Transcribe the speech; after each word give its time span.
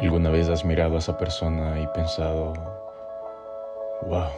¿Alguna 0.00 0.30
vez 0.30 0.48
has 0.48 0.64
mirado 0.64 0.94
a 0.94 0.98
esa 0.98 1.18
persona 1.18 1.76
y 1.80 1.86
pensado, 1.88 2.52
wow, 4.02 4.30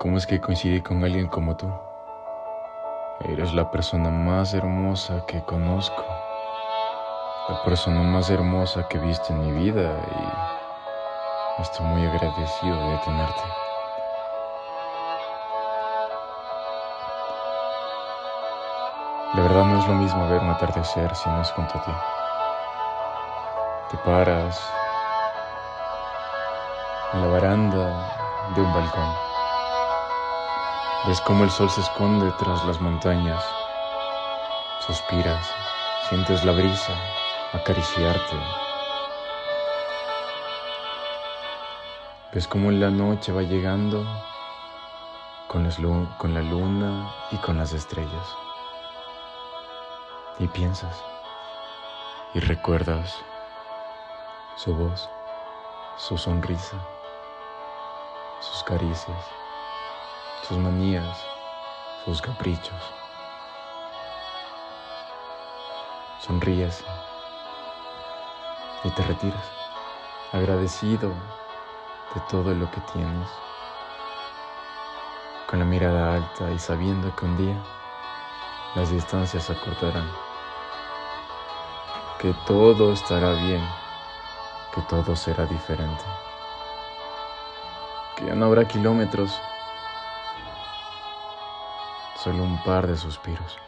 ¿cómo 0.00 0.16
es 0.16 0.26
que 0.26 0.40
coincide 0.40 0.82
con 0.82 1.04
alguien 1.04 1.28
como 1.28 1.56
tú? 1.56 1.72
Eres 3.20 3.54
la 3.54 3.70
persona 3.70 4.10
más 4.10 4.54
hermosa 4.54 5.24
que 5.28 5.40
conozco, 5.44 6.04
la 7.48 7.62
persona 7.64 8.02
más 8.02 8.28
hermosa 8.28 8.88
que 8.88 8.98
he 8.98 9.00
visto 9.00 9.32
en 9.32 9.40
mi 9.40 9.52
vida 9.66 9.96
y 11.58 11.62
estoy 11.62 11.86
muy 11.86 12.04
agradecido 12.04 12.90
de 12.90 12.98
tenerte. 13.04 13.42
La 19.34 19.42
verdad 19.42 19.64
no 19.64 19.78
es 19.78 19.86
lo 19.86 19.94
mismo 19.94 20.28
ver 20.28 20.40
un 20.40 20.50
atardecer 20.50 21.14
si 21.14 21.28
no 21.28 21.40
es 21.40 21.50
junto 21.52 21.78
a 21.78 21.84
ti. 21.84 21.92
Te 23.92 23.98
paras 23.98 24.58
en 27.12 27.20
la 27.20 27.26
baranda 27.26 28.50
de 28.54 28.62
un 28.62 28.72
balcón. 28.72 29.14
Ves 31.06 31.20
cómo 31.20 31.44
el 31.44 31.50
sol 31.50 31.68
se 31.68 31.82
esconde 31.82 32.32
tras 32.38 32.64
las 32.64 32.80
montañas. 32.80 33.44
Suspiras, 34.86 35.46
sientes 36.08 36.42
la 36.42 36.52
brisa 36.52 36.94
acariciarte. 37.52 38.36
Ves 42.32 42.48
cómo 42.48 42.70
la 42.70 42.88
noche 42.88 43.30
va 43.30 43.42
llegando 43.42 44.06
con, 45.48 45.68
con 46.16 46.32
la 46.32 46.40
luna 46.40 47.12
y 47.30 47.36
con 47.36 47.58
las 47.58 47.74
estrellas. 47.74 48.36
Y 50.38 50.48
piensas 50.48 51.04
y 52.32 52.40
recuerdas 52.40 53.22
su 54.56 54.74
voz, 54.74 55.08
su 55.96 56.18
sonrisa, 56.18 56.76
sus 58.40 58.62
caricias, 58.64 59.24
sus 60.46 60.58
manías, 60.58 61.24
sus 62.04 62.20
caprichos. 62.20 62.80
Sonríes 66.20 66.84
y 68.84 68.90
te 68.90 69.02
retiras, 69.02 69.50
agradecido 70.32 71.08
de 72.14 72.20
todo 72.30 72.54
lo 72.54 72.70
que 72.70 72.80
tienes, 72.92 73.28
con 75.48 75.60
la 75.60 75.64
mirada 75.64 76.14
alta 76.14 76.50
y 76.50 76.58
sabiendo 76.58 77.14
que 77.16 77.24
un 77.24 77.36
día 77.38 77.62
las 78.74 78.90
distancias 78.90 79.44
se 79.44 79.52
acortarán, 79.52 80.10
que 82.18 82.34
todo 82.46 82.92
estará 82.92 83.32
bien 83.32 83.81
que 84.74 84.80
todo 84.82 85.14
será 85.14 85.46
diferente, 85.46 86.04
que 88.16 88.26
ya 88.26 88.34
no 88.34 88.46
habrá 88.46 88.66
kilómetros, 88.66 89.38
solo 92.16 92.44
un 92.44 92.62
par 92.62 92.86
de 92.86 92.96
suspiros 92.96 93.58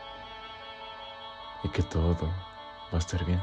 y 1.64 1.68
que 1.68 1.82
todo 1.82 2.28
va 2.92 2.96
a 2.96 2.98
estar 2.98 3.24
bien. 3.24 3.42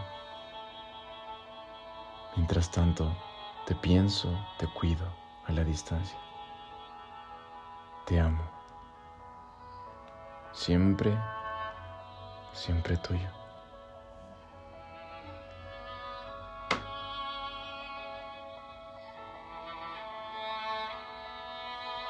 Mientras 2.35 2.71
tanto, 2.71 3.13
te 3.65 3.75
pienso, 3.75 4.33
te 4.57 4.67
cuido 4.67 5.05
a 5.47 5.51
la 5.51 5.63
distancia. 5.63 6.17
Te 8.05 8.19
amo. 8.19 8.43
Siempre, 10.53 11.17
siempre 12.53 12.97
tuyo. 12.97 13.40